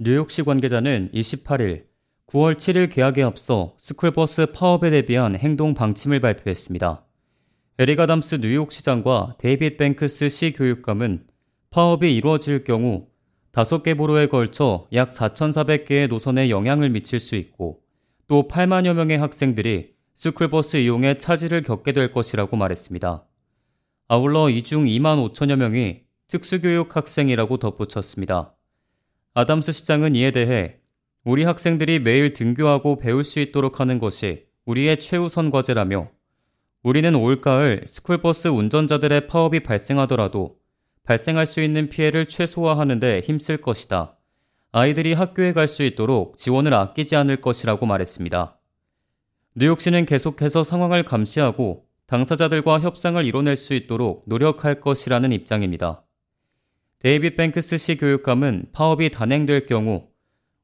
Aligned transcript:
뉴욕시 0.00 0.44
관계자는 0.44 1.10
28일 1.12 1.86
9월 2.28 2.54
7일 2.54 2.88
개학에 2.88 3.24
앞서 3.24 3.74
스쿨버스 3.78 4.52
파업에 4.52 4.90
대비한 4.90 5.34
행동 5.34 5.74
방침을 5.74 6.20
발표했습니다. 6.20 7.04
에릭 7.80 7.98
아담스 7.98 8.36
뉴욕시장과 8.36 9.34
데이빗 9.38 9.76
뱅크스 9.76 10.28
시 10.28 10.52
교육감은 10.52 11.26
파업이 11.70 12.14
이루어질 12.14 12.62
경우 12.62 13.08
5개 13.50 13.96
borough에 13.96 14.28
걸쳐 14.28 14.86
약 14.92 15.10
4,400개의 15.10 16.08
노선에 16.08 16.48
영향을 16.48 16.90
미칠 16.90 17.18
수 17.18 17.34
있고 17.34 17.80
또 18.28 18.46
8만여 18.46 18.94
명의 18.94 19.18
학생들이 19.18 19.94
스쿨버스 20.14 20.76
이용에 20.76 21.14
차질을 21.14 21.62
겪게 21.62 21.90
될 21.90 22.12
것이라고 22.12 22.56
말했습니다. 22.56 23.26
아울러 24.06 24.48
이 24.48 24.62
중 24.62 24.84
2만 24.84 25.32
5천여 25.32 25.56
명이 25.56 26.02
특수교육 26.28 26.94
학생이라고 26.94 27.56
덧붙였습니다. 27.56 28.54
아담스 29.34 29.72
시장은 29.72 30.14
이에 30.14 30.30
대해 30.30 30.76
우리 31.24 31.44
학생들이 31.44 32.00
매일 32.00 32.32
등교하고 32.32 32.98
배울 32.98 33.24
수 33.24 33.40
있도록 33.40 33.80
하는 33.80 33.98
것이 33.98 34.46
우리의 34.64 34.98
최우선 34.98 35.50
과제라며 35.50 36.10
우리는 36.82 37.14
올가을 37.14 37.82
스쿨버스 37.86 38.48
운전자들의 38.48 39.26
파업이 39.26 39.60
발생하더라도 39.60 40.58
발생할 41.04 41.46
수 41.46 41.60
있는 41.60 41.88
피해를 41.88 42.26
최소화하는 42.26 43.00
데 43.00 43.20
힘쓸 43.24 43.58
것이다. 43.58 44.16
아이들이 44.72 45.14
학교에 45.14 45.52
갈 45.52 45.66
수 45.66 45.82
있도록 45.82 46.36
지원을 46.36 46.74
아끼지 46.74 47.16
않을 47.16 47.40
것이라고 47.40 47.86
말했습니다. 47.86 48.58
뉴욕시는 49.56 50.06
계속해서 50.06 50.64
상황을 50.64 51.02
감시하고 51.04 51.86
당사자들과 52.06 52.80
협상을 52.80 53.24
이뤄낼 53.24 53.56
수 53.56 53.74
있도록 53.74 54.24
노력할 54.26 54.80
것이라는 54.80 55.32
입장입니다. 55.32 56.04
데이빗 57.00 57.36
뱅크스 57.36 57.78
시 57.78 57.96
교육감은 57.96 58.70
파업이 58.72 59.10
단행될 59.10 59.66
경우 59.66 60.08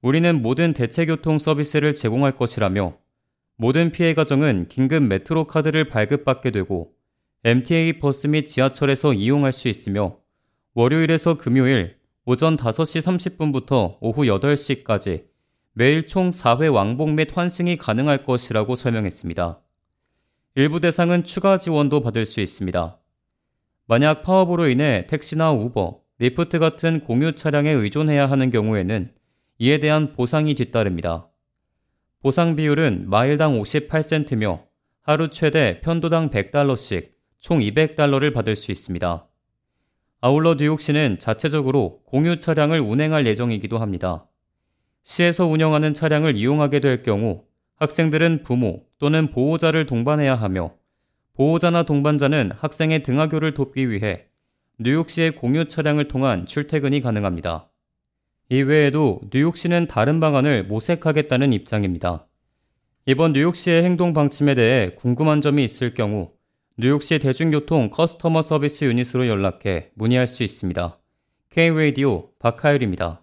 우리는 0.00 0.40
모든 0.40 0.72
대체교통 0.72 1.40
서비스를 1.40 1.92
제공할 1.92 2.36
것이라며 2.36 2.96
모든 3.56 3.90
피해 3.90 4.14
가정은 4.14 4.68
긴급 4.68 5.02
메트로 5.02 5.48
카드를 5.48 5.88
발급받게 5.88 6.52
되고 6.52 6.92
MTA 7.42 7.98
버스 7.98 8.28
및 8.28 8.46
지하철에서 8.46 9.12
이용할 9.12 9.52
수 9.52 9.66
있으며 9.66 10.18
월요일에서 10.74 11.36
금요일 11.36 11.96
오전 12.24 12.56
5시 12.56 13.02
30분부터 13.36 13.96
오후 14.00 14.22
8시까지 14.22 15.24
매일 15.72 16.06
총 16.06 16.30
4회 16.30 16.72
왕복 16.72 17.12
및 17.12 17.36
환승이 17.36 17.76
가능할 17.76 18.22
것이라고 18.22 18.76
설명했습니다. 18.76 19.60
일부 20.54 20.78
대상은 20.78 21.24
추가 21.24 21.58
지원도 21.58 22.02
받을 22.02 22.24
수 22.24 22.40
있습니다. 22.40 22.98
만약 23.86 24.22
파업으로 24.22 24.68
인해 24.68 25.06
택시나 25.08 25.50
우버, 25.50 25.99
리프트 26.20 26.58
같은 26.58 27.00
공유 27.00 27.34
차량에 27.34 27.70
의존해야 27.70 28.30
하는 28.30 28.50
경우에는 28.50 29.10
이에 29.58 29.78
대한 29.78 30.12
보상이 30.12 30.54
뒤따릅니다. 30.54 31.30
보상 32.20 32.56
비율은 32.56 33.08
마일당 33.08 33.58
58센트며 33.58 34.66
하루 35.00 35.30
최대 35.30 35.80
편도당 35.80 36.28
100달러씩 36.28 37.12
총 37.38 37.60
200달러를 37.60 38.34
받을 38.34 38.54
수 38.54 38.70
있습니다. 38.70 39.26
아울러 40.20 40.56
뉴욕시는 40.58 41.18
자체적으로 41.18 42.02
공유 42.04 42.38
차량을 42.38 42.80
운행할 42.80 43.26
예정이기도 43.26 43.78
합니다. 43.78 44.28
시에서 45.02 45.46
운영하는 45.46 45.94
차량을 45.94 46.36
이용하게 46.36 46.80
될 46.80 47.02
경우 47.02 47.44
학생들은 47.76 48.42
부모 48.42 48.84
또는 48.98 49.28
보호자를 49.28 49.86
동반해야 49.86 50.34
하며 50.34 50.74
보호자나 51.32 51.84
동반자는 51.84 52.52
학생의 52.58 53.04
등하교를 53.04 53.54
돕기 53.54 53.88
위해 53.88 54.26
뉴욕시의 54.82 55.32
공유 55.32 55.66
차량을 55.68 56.08
통한 56.08 56.46
출퇴근이 56.46 57.02
가능합니다. 57.02 57.70
이외에도 58.48 59.20
뉴욕시는 59.30 59.86
다른 59.86 60.20
방안을 60.20 60.64
모색하겠다는 60.64 61.52
입장입니다. 61.52 62.26
이번 63.04 63.34
뉴욕시의 63.34 63.84
행동 63.84 64.14
방침에 64.14 64.54
대해 64.54 64.94
궁금한 64.94 65.42
점이 65.42 65.62
있을 65.62 65.92
경우 65.92 66.30
뉴욕시 66.78 67.18
대중교통 67.18 67.90
커스터머 67.90 68.40
서비스 68.40 68.86
유닛으로 68.86 69.28
연락해 69.28 69.90
문의할 69.96 70.26
수 70.26 70.44
있습니다. 70.44 70.98
K-Radio 71.50 72.30
박하율입니다. 72.38 73.22